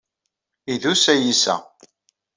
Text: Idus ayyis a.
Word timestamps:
Idus 0.73 1.03
ayyis 1.13 1.43
a. 1.53 1.55